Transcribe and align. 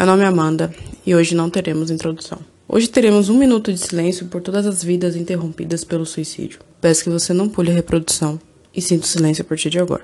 meu 0.00 0.06
nome 0.06 0.24
é 0.24 0.26
Amanda 0.28 0.74
e 1.04 1.14
hoje 1.14 1.34
não 1.34 1.50
teremos 1.50 1.90
introdução. 1.90 2.38
Hoje 2.66 2.88
teremos 2.88 3.28
um 3.28 3.36
minuto 3.36 3.70
de 3.70 3.78
silêncio 3.78 4.28
por 4.28 4.40
todas 4.40 4.64
as 4.64 4.82
vidas 4.82 5.14
interrompidas 5.14 5.84
pelo 5.84 6.06
suicídio. 6.06 6.60
Peço 6.80 7.04
que 7.04 7.10
você 7.10 7.34
não 7.34 7.50
pule 7.50 7.70
a 7.70 7.74
reprodução 7.74 8.40
e 8.74 8.80
sinta 8.80 9.04
o 9.04 9.06
silêncio 9.06 9.42
a 9.42 9.44
partir 9.44 9.68
de 9.68 9.78
agora. 9.78 10.00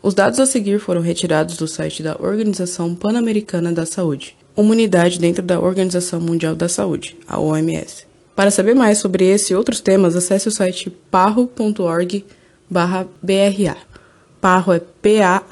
Os 0.00 0.14
dados 0.14 0.38
a 0.38 0.46
seguir 0.46 0.78
foram 0.78 1.00
retirados 1.00 1.56
do 1.56 1.66
site 1.66 2.02
da 2.02 2.16
Organização 2.20 2.94
Pan-Americana 2.94 3.72
da 3.72 3.84
Saúde, 3.84 4.36
uma 4.56 4.70
unidade 4.70 5.18
dentro 5.18 5.42
da 5.42 5.58
Organização 5.58 6.20
Mundial 6.20 6.54
da 6.54 6.68
Saúde, 6.68 7.16
a 7.26 7.40
OMS. 7.40 8.06
Para 8.36 8.52
saber 8.52 8.74
mais 8.74 8.98
sobre 8.98 9.24
esse 9.24 9.52
e 9.52 9.56
outros 9.56 9.80
temas, 9.80 10.14
acesse 10.14 10.46
o 10.46 10.52
site 10.52 10.88
parro.org 11.10 12.24
BRA. 12.70 13.76
Parro 14.40 14.72
é 14.72 14.78
p-a-h-o.org 14.78 15.42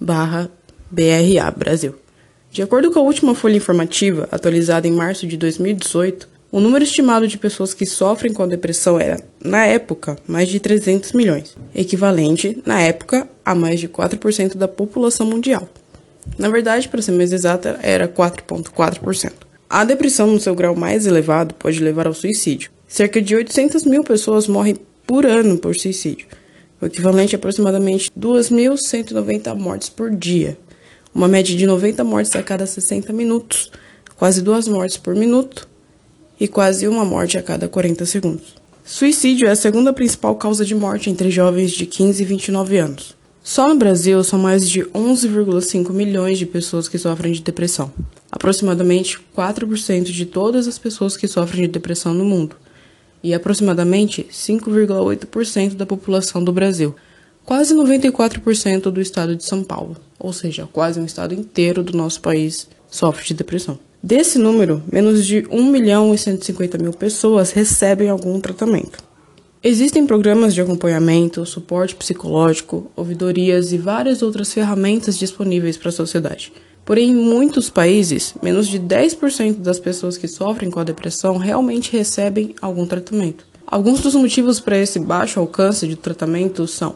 barra 0.00 0.50
BRA, 0.90 1.50
Brasil. 1.56 1.94
De 2.50 2.62
acordo 2.62 2.90
com 2.90 2.98
a 2.98 3.02
última 3.02 3.36
folha 3.36 3.56
informativa, 3.56 4.28
atualizada 4.32 4.88
em 4.88 4.92
março 4.92 5.28
de 5.28 5.36
2018, 5.36 6.28
o 6.52 6.58
número 6.58 6.82
estimado 6.82 7.28
de 7.28 7.38
pessoas 7.38 7.72
que 7.72 7.86
sofrem 7.86 8.32
com 8.32 8.46
depressão 8.48 8.98
era, 8.98 9.22
na 9.42 9.66
época, 9.66 10.16
mais 10.26 10.48
de 10.48 10.58
300 10.58 11.12
milhões, 11.12 11.56
equivalente, 11.72 12.60
na 12.66 12.80
época, 12.80 13.28
a 13.44 13.54
mais 13.54 13.78
de 13.78 13.88
4% 13.88 14.56
da 14.56 14.66
população 14.66 15.26
mundial. 15.26 15.68
Na 16.36 16.48
verdade, 16.48 16.88
para 16.88 17.00
ser 17.00 17.12
mais 17.12 17.32
exata, 17.32 17.78
era 17.82 18.08
4,4%. 18.08 19.32
A 19.68 19.84
depressão, 19.84 20.26
no 20.26 20.40
seu 20.40 20.52
grau 20.54 20.74
mais 20.74 21.06
elevado, 21.06 21.54
pode 21.54 21.78
levar 21.78 22.08
ao 22.08 22.14
suicídio. 22.14 22.72
Cerca 22.88 23.22
de 23.22 23.36
800 23.36 23.84
mil 23.84 24.02
pessoas 24.02 24.48
morrem 24.48 24.76
por 25.06 25.24
ano 25.24 25.56
por 25.56 25.76
suicídio, 25.76 26.26
o 26.80 26.86
equivalente 26.86 27.36
a 27.36 27.38
aproximadamente 27.38 28.10
2.190 28.18 29.54
mortes 29.54 29.88
por 29.88 30.10
dia, 30.10 30.58
uma 31.14 31.28
média 31.28 31.56
de 31.56 31.64
90 31.64 32.02
mortes 32.02 32.34
a 32.34 32.42
cada 32.42 32.66
60 32.66 33.12
minutos, 33.12 33.70
quase 34.16 34.42
duas 34.42 34.66
mortes 34.66 34.96
por 34.96 35.14
minuto 35.14 35.69
e 36.40 36.48
quase 36.48 36.88
uma 36.88 37.04
morte 37.04 37.36
a 37.36 37.42
cada 37.42 37.68
40 37.68 38.06
segundos. 38.06 38.54
Suicídio 38.82 39.46
é 39.46 39.50
a 39.50 39.56
segunda 39.56 39.92
principal 39.92 40.34
causa 40.34 40.64
de 40.64 40.74
morte 40.74 41.10
entre 41.10 41.30
jovens 41.30 41.70
de 41.72 41.84
15 41.84 42.22
e 42.22 42.26
29 42.26 42.78
anos. 42.78 43.14
Só 43.42 43.68
no 43.68 43.76
Brasil 43.76 44.24
são 44.24 44.38
mais 44.38 44.68
de 44.68 44.82
11,5 44.82 45.92
milhões 45.92 46.38
de 46.38 46.46
pessoas 46.46 46.88
que 46.88 46.98
sofrem 46.98 47.32
de 47.32 47.42
depressão, 47.42 47.92
aproximadamente 48.32 49.18
4% 49.36 50.04
de 50.04 50.26
todas 50.26 50.66
as 50.66 50.78
pessoas 50.78 51.16
que 51.16 51.28
sofrem 51.28 51.62
de 51.62 51.68
depressão 51.68 52.14
no 52.14 52.24
mundo, 52.24 52.56
e 53.22 53.34
aproximadamente 53.34 54.26
5,8% 54.30 55.74
da 55.74 55.86
população 55.86 56.42
do 56.42 56.52
Brasil, 56.52 56.94
quase 57.44 57.74
94% 57.74 58.90
do 58.90 59.00
estado 59.00 59.36
de 59.36 59.44
São 59.44 59.62
Paulo, 59.62 59.96
ou 60.18 60.32
seja, 60.32 60.68
quase 60.72 61.00
um 61.00 61.04
estado 61.04 61.34
inteiro 61.34 61.82
do 61.82 61.96
nosso 61.96 62.20
país 62.20 62.68
sofre 62.90 63.26
de 63.26 63.34
depressão. 63.34 63.78
Desse 64.02 64.38
número, 64.38 64.82
menos 64.90 65.26
de 65.26 65.46
1 65.50 65.62
milhão 65.70 66.14
e 66.14 66.18
150 66.18 66.78
mil 66.78 66.92
pessoas 66.92 67.52
recebem 67.52 68.08
algum 68.08 68.40
tratamento. 68.40 68.98
Existem 69.62 70.06
programas 70.06 70.54
de 70.54 70.62
acompanhamento, 70.62 71.44
suporte 71.44 71.94
psicológico, 71.94 72.90
ouvidorias 72.96 73.74
e 73.74 73.78
várias 73.78 74.22
outras 74.22 74.54
ferramentas 74.54 75.18
disponíveis 75.18 75.76
para 75.76 75.90
a 75.90 75.92
sociedade. 75.92 76.50
Porém, 76.82 77.10
em 77.10 77.14
muitos 77.14 77.68
países, 77.68 78.34
menos 78.42 78.68
de 78.68 78.80
10% 78.80 79.56
das 79.58 79.78
pessoas 79.78 80.16
que 80.16 80.26
sofrem 80.26 80.70
com 80.70 80.80
a 80.80 80.84
depressão 80.84 81.36
realmente 81.36 81.92
recebem 81.92 82.54
algum 82.62 82.86
tratamento. 82.86 83.46
Alguns 83.66 84.00
dos 84.00 84.14
motivos 84.14 84.58
para 84.58 84.78
esse 84.78 84.98
baixo 84.98 85.38
alcance 85.38 85.86
de 85.86 85.94
tratamento 85.94 86.66
são 86.66 86.94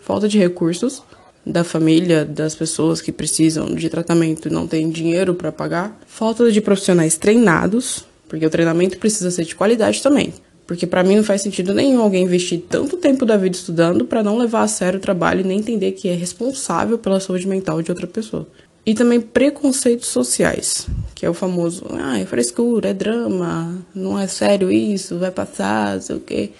falta 0.00 0.26
de 0.26 0.38
recursos, 0.38 1.02
da 1.46 1.62
família, 1.62 2.24
das 2.24 2.56
pessoas 2.56 3.00
que 3.00 3.12
precisam 3.12 3.72
de 3.72 3.88
tratamento 3.88 4.48
e 4.48 4.50
não 4.50 4.66
têm 4.66 4.90
dinheiro 4.90 5.32
para 5.32 5.52
pagar, 5.52 5.96
falta 6.04 6.50
de 6.50 6.60
profissionais 6.60 7.16
treinados, 7.16 8.04
porque 8.28 8.44
o 8.44 8.50
treinamento 8.50 8.98
precisa 8.98 9.30
ser 9.30 9.44
de 9.44 9.54
qualidade 9.54 10.02
também. 10.02 10.34
Porque 10.66 10.84
para 10.84 11.04
mim 11.04 11.14
não 11.14 11.22
faz 11.22 11.42
sentido 11.42 11.72
nenhum 11.72 12.00
alguém 12.00 12.24
investir 12.24 12.60
tanto 12.68 12.96
tempo 12.96 13.24
da 13.24 13.36
vida 13.36 13.54
estudando 13.54 14.04
para 14.04 14.24
não 14.24 14.36
levar 14.36 14.62
a 14.62 14.68
sério 14.68 14.98
o 14.98 15.02
trabalho 15.02 15.42
e 15.42 15.44
nem 15.44 15.60
entender 15.60 15.92
que 15.92 16.08
é 16.08 16.14
responsável 16.14 16.98
pela 16.98 17.20
saúde 17.20 17.46
mental 17.46 17.80
de 17.80 17.92
outra 17.92 18.08
pessoa. 18.08 18.48
E 18.84 18.92
também 18.92 19.20
preconceitos 19.20 20.08
sociais, 20.08 20.88
que 21.14 21.24
é 21.24 21.30
o 21.30 21.34
famoso, 21.34 21.86
ah, 21.92 22.18
é 22.18 22.26
frescura, 22.26 22.88
é 22.88 22.94
drama, 22.94 23.78
não 23.94 24.18
é 24.18 24.26
sério 24.26 24.70
isso, 24.70 25.18
vai 25.18 25.30
passar, 25.30 26.00
sei 26.02 26.16
o 26.16 26.20
quê. 26.20 26.50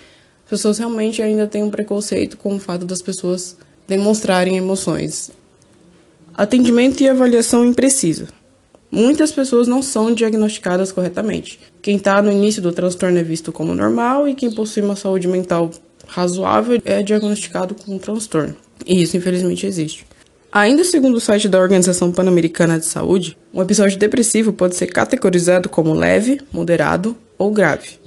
As 0.45 0.51
pessoas 0.51 0.79
realmente 0.79 1.21
ainda 1.21 1.49
têm 1.49 1.65
um 1.65 1.71
preconceito 1.71 2.37
com 2.37 2.55
o 2.55 2.61
fato 2.61 2.85
das 2.85 3.03
pessoas 3.03 3.57
demonstrarem 3.87 4.57
emoções. 4.57 5.31
Atendimento 6.35 7.03
e 7.03 7.09
avaliação 7.09 7.65
imprecisa. 7.65 8.29
Muitas 8.91 9.33
pessoas 9.33 9.67
não 9.67 9.83
são 9.83 10.13
diagnosticadas 10.13 10.93
corretamente. 10.93 11.59
Quem 11.83 11.97
está 11.97 12.21
no 12.23 12.31
início 12.31 12.63
do 12.63 12.73
transtorno 12.73 13.19
é 13.19 13.23
visto 13.23 13.53
como 13.53 13.75
normal 13.75 14.29
e 14.29 14.35
quem 14.35 14.51
possui 14.51 14.83
uma 14.83 14.97
saúde 14.97 15.27
mental 15.29 15.71
razoável 16.07 16.81
é 16.85 17.03
diagnosticado 17.03 17.75
com 17.75 17.95
um 17.95 17.99
transtorno. 17.99 18.57
E 18.87 19.03
isso, 19.03 19.17
infelizmente, 19.17 19.67
existe. 19.67 20.07
Ainda 20.53 20.85
segundo 20.85 21.17
o 21.17 21.21
site 21.21 21.49
da 21.49 21.59
Organização 21.59 22.13
Pan-Americana 22.13 22.79
de 22.79 22.87
Saúde, 22.87 23.37
um 23.53 23.61
episódio 23.61 23.99
depressivo 23.99 24.53
pode 24.53 24.77
ser 24.77 24.87
categorizado 24.87 25.69
como 25.69 25.93
leve, 25.93 26.41
moderado 26.53 27.17
ou 27.37 27.51
grave. 27.51 27.99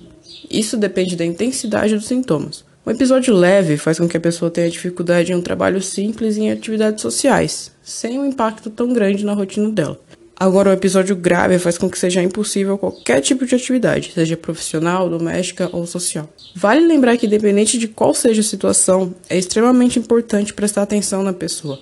Isso 0.50 0.78
depende 0.78 1.16
da 1.16 1.26
intensidade 1.26 1.96
dos 1.96 2.08
sintomas. 2.08 2.64
Um 2.90 2.92
episódio 2.92 3.36
leve 3.36 3.78
faz 3.78 4.00
com 4.00 4.10
que 4.10 4.18
a 4.18 4.20
pessoa 4.20 4.50
tenha 4.50 4.68
dificuldade 4.68 5.32
em 5.32 5.36
um 5.36 5.44
trabalho 5.44 5.80
simples 5.80 6.38
e 6.38 6.42
em 6.42 6.52
atividades 6.52 7.04
sociais, 7.04 7.72
sem 7.84 8.18
um 8.18 8.26
impacto 8.26 8.72
tão 8.72 8.92
grande 8.92 9.24
na 9.24 9.34
rotina 9.34 9.70
dela. 9.70 10.02
Agora, 10.36 10.72
um 10.72 10.74
episódio 10.74 11.16
grave 11.16 11.60
faz 11.60 11.78
com 11.78 11.88
que 11.88 12.00
seja 12.00 12.24
impossível 12.24 12.80
qualquer 12.80 13.22
tipo 13.22 13.46
de 13.46 13.54
atividade, 13.54 14.12
seja 14.12 14.36
profissional, 14.36 15.08
doméstica 15.08 15.70
ou 15.72 15.86
social. 15.86 16.28
Vale 16.56 16.84
lembrar 16.88 17.16
que, 17.16 17.28
independente 17.28 17.78
de 17.78 17.88
qual 17.88 18.12
seja 18.12 18.42
a 18.42 18.44
situação, 18.44 19.14
é 19.30 19.38
extremamente 19.38 20.00
importante 20.00 20.52
prestar 20.52 20.82
atenção 20.82 21.22
na 21.22 21.32
pessoa. 21.32 21.80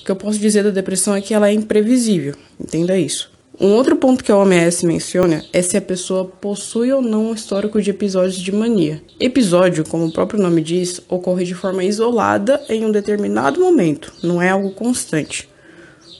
O 0.00 0.02
que 0.02 0.10
eu 0.10 0.16
posso 0.16 0.38
dizer 0.38 0.64
da 0.64 0.70
depressão 0.70 1.14
é 1.14 1.20
que 1.20 1.34
ela 1.34 1.50
é 1.50 1.52
imprevisível, 1.52 2.34
entenda 2.58 2.96
isso. 2.96 3.30
Um 3.62 3.74
outro 3.74 3.94
ponto 3.94 4.24
que 4.24 4.32
a 4.32 4.36
OMS 4.36 4.84
menciona 4.84 5.44
é 5.52 5.62
se 5.62 5.76
a 5.76 5.80
pessoa 5.80 6.24
possui 6.24 6.92
ou 6.92 7.00
não 7.00 7.26
um 7.26 7.32
histórico 7.32 7.80
de 7.80 7.90
episódios 7.90 8.34
de 8.34 8.50
mania. 8.50 9.00
Episódio, 9.20 9.84
como 9.88 10.06
o 10.06 10.12
próprio 10.12 10.42
nome 10.42 10.60
diz, 10.60 11.00
ocorre 11.08 11.44
de 11.44 11.54
forma 11.54 11.84
isolada 11.84 12.60
em 12.68 12.84
um 12.84 12.90
determinado 12.90 13.60
momento, 13.60 14.12
não 14.20 14.42
é 14.42 14.48
algo 14.48 14.72
constante. 14.72 15.48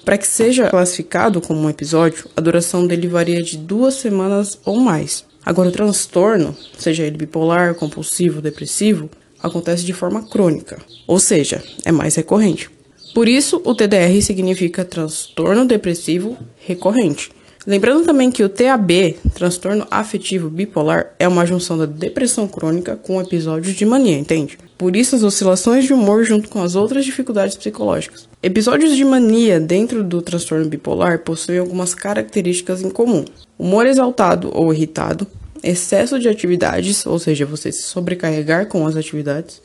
Para 0.04 0.16
que 0.16 0.26
seja 0.28 0.70
classificado 0.70 1.40
como 1.40 1.58
um 1.58 1.68
episódio, 1.68 2.30
a 2.36 2.40
duração 2.40 2.86
dele 2.86 3.08
varia 3.08 3.42
de 3.42 3.58
duas 3.58 3.94
semanas 3.94 4.56
ou 4.64 4.76
mais. 4.76 5.24
Agora, 5.44 5.68
o 5.68 5.72
transtorno, 5.72 6.56
seja 6.78 7.02
ele 7.02 7.16
bipolar, 7.16 7.74
compulsivo, 7.74 8.40
depressivo, 8.40 9.10
acontece 9.42 9.84
de 9.84 9.92
forma 9.92 10.28
crônica, 10.28 10.78
ou 11.08 11.18
seja, 11.18 11.60
é 11.84 11.90
mais 11.90 12.14
recorrente. 12.14 12.70
Por 13.14 13.28
isso, 13.28 13.60
o 13.64 13.74
TDR 13.74 14.20
significa 14.22 14.84
transtorno 14.84 15.66
depressivo 15.66 16.36
recorrente. 16.66 17.30
Lembrando 17.64 18.04
também 18.04 18.30
que 18.30 18.42
o 18.42 18.48
TAB, 18.48 19.16
transtorno 19.34 19.86
afetivo 19.88 20.50
bipolar, 20.50 21.14
é 21.16 21.28
uma 21.28 21.46
junção 21.46 21.78
da 21.78 21.86
depressão 21.86 22.48
crônica 22.48 22.96
com 22.96 23.20
episódios 23.20 23.76
de 23.76 23.86
mania, 23.86 24.18
entende? 24.18 24.58
Por 24.76 24.96
isso, 24.96 25.14
as 25.14 25.22
oscilações 25.22 25.84
de 25.84 25.92
humor 25.92 26.24
junto 26.24 26.48
com 26.48 26.60
as 26.60 26.74
outras 26.74 27.04
dificuldades 27.04 27.54
psicológicas. 27.54 28.28
Episódios 28.42 28.96
de 28.96 29.04
mania 29.04 29.60
dentro 29.60 30.02
do 30.02 30.20
transtorno 30.20 30.68
bipolar 30.68 31.20
possuem 31.20 31.58
algumas 31.58 31.94
características 31.94 32.82
em 32.82 32.90
comum: 32.90 33.24
humor 33.56 33.86
exaltado 33.86 34.50
ou 34.52 34.74
irritado, 34.74 35.24
excesso 35.62 36.18
de 36.18 36.28
atividades, 36.28 37.06
ou 37.06 37.18
seja, 37.18 37.46
você 37.46 37.70
se 37.70 37.82
sobrecarregar 37.82 38.66
com 38.66 38.84
as 38.84 38.96
atividades, 38.96 39.62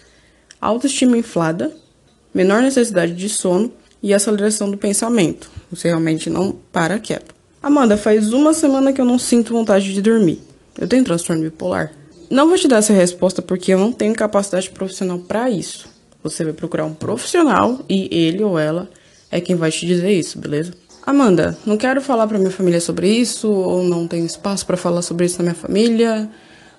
autoestima 0.62 1.18
inflada, 1.18 1.72
menor 2.38 2.62
necessidade 2.62 3.13
de 3.13 3.28
sono 3.28 3.74
e 4.01 4.13
aceleração 4.13 4.69
do 4.69 4.78
pensamento. 4.78 5.50
Você 5.72 5.88
realmente 5.88 6.30
não 6.30 6.56
para 6.72 7.00
quieto. 7.00 7.34
Amanda, 7.63 7.98
faz 7.98 8.31
uma 8.31 8.54
semana 8.54 8.94
que 8.94 9.01
eu 9.01 9.06
não 9.06 9.18
sinto 9.18 9.54
vontade 9.54 9.92
de 9.92 10.04
dormir. 10.04 10.39
Eu 10.80 10.88
tenho 10.88 11.04
transtorno 11.04 11.42
bipolar? 11.42 11.92
Não 12.30 12.48
vou 12.48 12.56
te 12.56 12.68
dar 12.68 12.78
essa 12.78 12.94
resposta 12.94 13.42
porque 13.42 13.74
eu 13.74 13.80
não 13.80 13.92
tenho 13.92 14.13
capacidade 14.13 14.69
profissional 14.69 15.18
para 15.18 15.50
isso. 15.50 15.89
Você 16.22 16.44
vai 16.44 16.54
procurar 16.54 16.86
um 16.86 16.94
profissional 16.94 17.80
e 17.89 18.07
ele 18.16 18.44
ou 18.44 18.60
ela 18.60 18.88
é 19.31 19.42
quem 19.42 19.56
vai 19.56 19.72
te 19.72 19.88
dizer 19.88 20.12
isso, 20.12 20.38
beleza? 20.38 20.74
Amanda, 21.04 21.57
não 21.66 21.75
quero 21.75 22.01
falar 22.01 22.28
para 22.28 22.38
minha 22.38 22.51
família 22.51 22.80
sobre 22.80 23.10
isso, 23.10 23.50
ou 23.50 23.84
não 23.84 24.07
tenho 24.07 24.25
espaço 24.25 24.63
para 24.63 24.78
falar 24.78 25.01
sobre 25.01 25.25
isso 25.25 25.39
na 25.39 25.44
minha 25.44 25.56
família, 25.56 26.30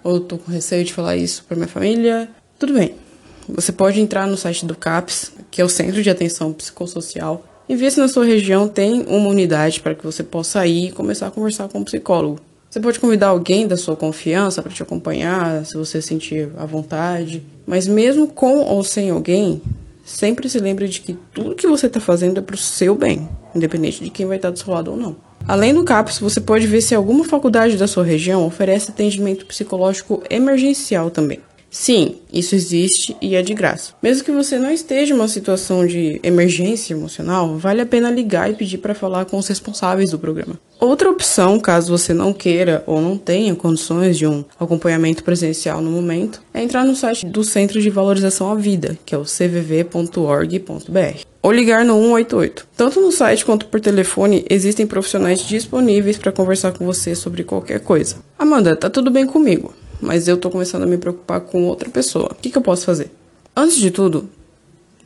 ou 0.05 0.21
tô 0.21 0.39
com 0.39 0.53
receio 0.53 0.85
de 0.85 0.93
falar 0.93 1.17
isso 1.17 1.45
para 1.49 1.57
minha 1.57 1.69
família. 1.69 2.29
Tudo 2.59 2.75
bem. 2.75 3.08
Você 3.49 3.73
pode 3.73 3.99
entrar 3.99 4.27
no 4.27 4.37
site 4.37 4.67
do 4.67 4.77
CAPS, 4.77 5.33
que 5.51 5.63
é 5.63 5.65
o 5.65 5.69
Centro 5.69 6.03
de 6.03 6.11
Atenção 6.11 6.53
Psicossocial, 6.53 7.43
e 7.67 7.75
ver 7.75 7.91
se 7.91 7.99
na 7.99 8.07
sua 8.07 8.25
região 8.25 8.69
tem 8.69 9.05
uma 9.07 9.29
unidade 9.29 9.81
para 9.81 9.95
que 9.95 10.05
você 10.05 10.23
possa 10.23 10.67
ir 10.67 10.89
e 10.89 10.93
começar 10.93 11.27
a 11.27 11.31
conversar 11.31 11.69
com 11.69 11.79
um 11.79 11.85
psicólogo. 11.85 12.41
Você 12.71 12.79
pode 12.79 13.01
convidar 13.01 13.29
alguém 13.29 13.67
da 13.67 13.79
sua 13.79 13.97
confiança 13.97 14.63
para 14.63 14.71
te 14.71 14.83
acompanhar, 14.83 15.65
se 15.65 15.77
você 15.77 16.03
sentir 16.03 16.51
à 16.59 16.67
vontade. 16.67 17.43
Mas 17.67 17.87
mesmo 17.87 18.29
com 18.29 18.59
ou 18.59 18.85
sem 18.85 19.09
alguém, 19.09 19.63
sempre 20.05 20.49
se 20.51 20.59
lembre 20.59 20.87
de 20.87 21.01
que 21.01 21.17
tudo 21.33 21.55
que 21.55 21.67
você 21.67 21.87
está 21.87 22.01
fazendo 22.01 22.39
é 22.39 22.43
para 22.43 22.55
o 22.55 22.59
seu 22.59 22.95
bem, 22.95 23.27
independente 23.55 24.05
de 24.05 24.11
quem 24.11 24.27
vai 24.27 24.37
estar 24.37 24.51
do 24.51 24.59
seu 24.59 24.73
lado 24.73 24.91
ou 24.91 24.97
não. 24.99 25.17
Além 25.47 25.73
do 25.73 25.85
CAPS, 25.85 26.19
você 26.19 26.43
pode 26.43 26.67
ver 26.67 26.83
se 26.83 26.95
alguma 26.95 27.25
faculdade 27.25 27.79
da 27.79 27.87
sua 27.87 28.05
região 28.05 28.47
oferece 28.47 28.91
atendimento 28.91 29.47
psicológico 29.47 30.23
emergencial 30.29 31.11
também. 31.11 31.41
Sim, 31.71 32.17
isso 32.33 32.55
existe 32.55 33.17
e 33.21 33.35
é 33.35 33.43
de 33.43 33.55
graça. 33.55 33.93
Mesmo 34.03 34.25
que 34.25 34.33
você 34.33 34.59
não 34.59 34.71
esteja 34.71 35.13
em 35.13 35.17
uma 35.17 35.29
situação 35.29 35.87
de 35.87 36.19
emergência 36.23 36.95
emocional, 36.95 37.57
vale 37.57 37.83
a 37.83 37.87
pena 37.87 38.11
ligar 38.11 38.51
e 38.51 38.55
pedir 38.55 38.79
para 38.79 38.95
falar 38.95 39.27
com 39.27 39.37
os 39.39 39.49
responsáveis 39.49 40.11
do 40.11 40.19
programa. 40.19 40.59
Outra 40.81 41.11
opção, 41.11 41.59
caso 41.59 41.97
você 41.97 42.15
não 42.15 42.33
queira 42.33 42.83
ou 42.87 43.01
não 43.01 43.19
tenha 43.19 43.55
condições 43.55 44.17
de 44.17 44.27
um 44.27 44.45
acompanhamento 44.59 45.25
presencial 45.25 45.81
no 45.81 45.91
momento, 45.91 46.41
é 46.55 46.63
entrar 46.63 46.85
no 46.85 46.95
site 46.95 47.27
do 47.27 47.43
Centro 47.43 47.83
de 47.83 47.91
Valorização 47.91 48.51
à 48.51 48.55
Vida, 48.55 48.97
que 49.05 49.15
é 49.15 49.19
o 49.19 49.25
cvv.org.br, 49.25 51.21
ou 51.43 51.53
ligar 51.53 51.85
no 51.85 51.95
188. 51.95 52.69
Tanto 52.77 53.01
no 53.01 53.11
site 53.11 53.45
quanto 53.45 53.67
por 53.67 53.81
telefone 53.81 54.45
existem 54.49 54.87
profissionais 54.87 55.41
disponíveis 55.41 56.17
para 56.17 56.33
conversar 56.33 56.73
com 56.73 56.87
você 56.87 57.15
sobre 57.15 57.43
qualquer 57.43 57.81
coisa. 57.81 58.17
Amanda, 58.39 58.77
tá 58.77 58.89
tudo 58.89 59.11
bem 59.11 59.27
comigo? 59.27 59.75
Mas 60.01 60.29
eu 60.29 60.37
tô 60.37 60.51
começando 60.51 60.83
a 60.83 60.87
me 60.87 60.97
preocupar 60.97 61.41
com 61.41 61.65
outra 61.65 61.89
pessoa. 61.91 62.31
O 62.33 62.35
que, 62.35 62.51
que 62.51 62.59
eu 62.59 62.63
posso 62.63 62.85
fazer? 62.85 63.11
Antes 63.57 63.77
de 63.77 63.91
tudo, 63.91 64.29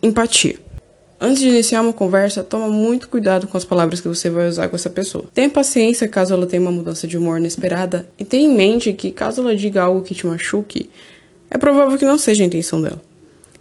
empatia. 0.03 0.57
Antes 1.21 1.41
de 1.41 1.49
iniciar 1.49 1.83
uma 1.83 1.93
conversa, 1.93 2.43
toma 2.43 2.69
muito 2.69 3.09
cuidado 3.09 3.47
com 3.47 3.57
as 3.57 3.65
palavras 3.65 4.01
que 4.01 4.09
você 4.09 4.29
vai 4.29 4.49
usar 4.49 4.69
com 4.69 4.75
essa 4.75 4.91
pessoa. 4.91 5.25
Tenha 5.33 5.49
paciência 5.49 6.09
caso 6.09 6.35
ela 6.35 6.47
tenha 6.47 6.61
uma 6.61 6.73
mudança 6.73 7.07
de 7.07 7.17
humor 7.17 7.39
inesperada 7.39 8.09
e 8.19 8.25
tenha 8.25 8.45
em 8.45 8.55
mente 8.55 8.93
que 8.93 9.13
caso 9.13 9.41
ela 9.41 9.55
diga 9.55 9.83
algo 9.83 10.03
que 10.03 10.17
te 10.17 10.27
machuque, 10.27 10.91
é 11.49 11.57
provável 11.57 11.97
que 11.97 12.05
não 12.05 12.19
seja 12.19 12.43
a 12.43 12.47
intenção 12.47 12.83
dela. 12.83 13.01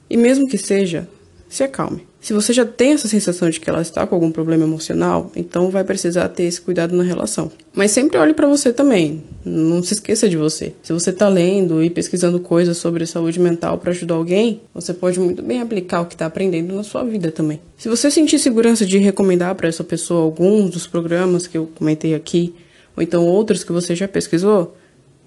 E 0.09 0.17
mesmo 0.17 0.47
que 0.47 0.57
seja, 0.57 1.07
se 1.47 1.63
acalme. 1.63 2.07
Se 2.21 2.33
você 2.33 2.53
já 2.53 2.63
tem 2.63 2.93
essa 2.93 3.07
sensação 3.07 3.49
de 3.49 3.59
que 3.59 3.67
ela 3.67 3.81
está 3.81 4.05
com 4.05 4.13
algum 4.13 4.31
problema 4.31 4.63
emocional, 4.63 5.31
então 5.35 5.71
vai 5.71 5.83
precisar 5.83 6.29
ter 6.29 6.43
esse 6.43 6.61
cuidado 6.61 6.95
na 6.95 7.03
relação. 7.03 7.51
Mas 7.73 7.89
sempre 7.89 8.19
olhe 8.19 8.35
para 8.35 8.47
você 8.47 8.71
também. 8.71 9.23
Não 9.43 9.81
se 9.81 9.95
esqueça 9.95 10.29
de 10.29 10.37
você. 10.37 10.71
Se 10.83 10.93
você 10.93 11.09
está 11.09 11.27
lendo 11.27 11.83
e 11.83 11.89
pesquisando 11.89 12.39
coisas 12.39 12.77
sobre 12.77 13.07
saúde 13.07 13.39
mental 13.39 13.79
para 13.79 13.89
ajudar 13.89 14.13
alguém, 14.13 14.61
você 14.71 14.93
pode 14.93 15.19
muito 15.19 15.41
bem 15.41 15.61
aplicar 15.61 16.01
o 16.01 16.05
que 16.05 16.13
está 16.13 16.27
aprendendo 16.27 16.75
na 16.75 16.83
sua 16.83 17.03
vida 17.03 17.31
também. 17.31 17.59
Se 17.75 17.89
você 17.89 18.11
sentir 18.11 18.37
segurança 18.37 18.85
de 18.85 18.99
recomendar 18.99 19.55
para 19.55 19.67
essa 19.67 19.83
pessoa 19.83 20.21
alguns 20.21 20.69
dos 20.69 20.85
programas 20.85 21.47
que 21.47 21.57
eu 21.57 21.71
comentei 21.73 22.13
aqui, 22.13 22.53
ou 22.95 23.01
então 23.01 23.25
outros 23.25 23.63
que 23.63 23.71
você 23.71 23.95
já 23.95 24.07
pesquisou, 24.07 24.75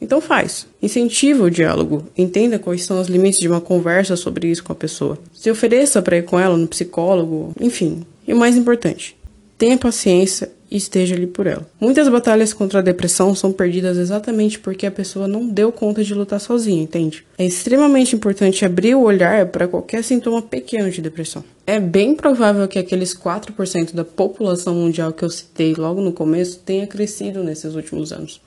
então 0.00 0.20
faz. 0.20 0.66
Incentiva 0.82 1.44
o 1.44 1.50
diálogo. 1.50 2.04
Entenda 2.16 2.58
quais 2.58 2.84
são 2.84 3.00
os 3.00 3.08
limites 3.08 3.40
de 3.40 3.48
uma 3.48 3.60
conversa 3.60 4.16
sobre 4.16 4.48
isso 4.48 4.64
com 4.64 4.72
a 4.72 4.76
pessoa. 4.76 5.18
Se 5.32 5.50
ofereça 5.50 6.02
para 6.02 6.18
ir 6.18 6.24
com 6.24 6.38
ela 6.38 6.56
no 6.56 6.66
psicólogo, 6.66 7.52
enfim. 7.60 8.04
E 8.26 8.32
o 8.32 8.36
mais 8.36 8.56
importante, 8.56 9.16
tenha 9.56 9.78
paciência 9.78 10.50
e 10.70 10.76
esteja 10.76 11.14
ali 11.14 11.26
por 11.26 11.46
ela. 11.46 11.66
Muitas 11.80 12.08
batalhas 12.08 12.52
contra 12.52 12.80
a 12.80 12.82
depressão 12.82 13.34
são 13.34 13.52
perdidas 13.52 13.96
exatamente 13.96 14.58
porque 14.58 14.86
a 14.86 14.90
pessoa 14.90 15.28
não 15.28 15.46
deu 15.46 15.70
conta 15.70 16.02
de 16.02 16.12
lutar 16.12 16.40
sozinha, 16.40 16.82
entende? 16.82 17.24
É 17.38 17.46
extremamente 17.46 18.16
importante 18.16 18.64
abrir 18.64 18.94
o 18.94 19.02
olhar 19.02 19.46
para 19.46 19.68
qualquer 19.68 20.02
sintoma 20.02 20.42
pequeno 20.42 20.90
de 20.90 21.00
depressão. 21.00 21.44
É 21.66 21.78
bem 21.78 22.14
provável 22.14 22.66
que 22.66 22.78
aqueles 22.78 23.14
4% 23.14 23.94
da 23.94 24.04
população 24.04 24.74
mundial 24.74 25.12
que 25.12 25.24
eu 25.24 25.30
citei 25.30 25.74
logo 25.74 26.00
no 26.00 26.12
começo 26.12 26.58
tenha 26.58 26.86
crescido 26.86 27.44
nesses 27.44 27.74
últimos 27.74 28.12
anos. 28.12 28.40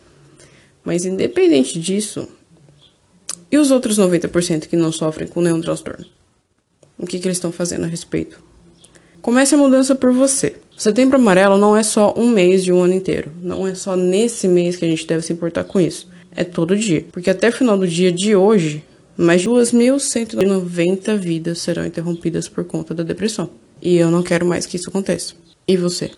Mas 0.88 1.04
independente 1.04 1.78
disso, 1.82 2.30
e 3.52 3.58
os 3.58 3.72
outros 3.72 4.00
90% 4.00 4.68
que 4.68 4.78
não 4.78 4.90
sofrem 4.90 5.28
com 5.28 5.42
nenhum 5.42 5.60
transtorno? 5.60 6.06
O 6.98 7.06
que, 7.06 7.20
que 7.20 7.28
eles 7.28 7.36
estão 7.36 7.52
fazendo 7.52 7.84
a 7.84 7.88
respeito? 7.88 8.42
Comece 9.22 9.54
a 9.54 9.58
mudança 9.58 9.96
por 9.96 10.14
você. 10.14 10.56
Setembro 10.78 11.18
Amarelo 11.18 11.58
não 11.58 11.76
é 11.76 11.84
só 11.84 12.14
um 12.16 12.30
mês 12.30 12.64
de 12.64 12.72
um 12.72 12.82
ano 12.82 12.94
inteiro. 12.94 13.34
Não 13.42 13.68
é 13.68 13.76
só 13.76 13.98
nesse 13.98 14.48
mês 14.48 14.78
que 14.78 14.86
a 14.86 14.88
gente 14.88 15.06
deve 15.06 15.24
se 15.24 15.34
importar 15.34 15.66
com 15.66 15.78
isso. 15.78 16.08
É 16.34 16.46
todo 16.46 16.74
dia. 16.74 17.06
Porque 17.12 17.30
até 17.30 17.50
o 17.50 17.52
final 17.52 17.78
do 17.78 17.86
dia 17.86 18.10
de 18.10 18.34
hoje, 18.34 18.82
mais 19.18 19.42
de 19.42 19.50
2.190 19.50 21.18
vidas 21.18 21.58
serão 21.58 21.86
interrompidas 21.86 22.48
por 22.48 22.64
conta 22.64 22.94
da 22.94 23.04
depressão. 23.04 23.50
E 23.82 23.98
eu 23.98 24.10
não 24.10 24.24
quero 24.24 24.46
mais 24.46 24.66
que 24.66 24.78
isso 24.78 24.88
aconteça. 24.88 25.34
E 25.68 25.76
você? 25.76 26.12